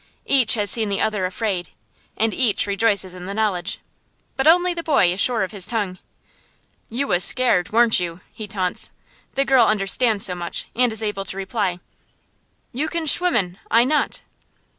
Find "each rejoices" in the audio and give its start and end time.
2.33-3.13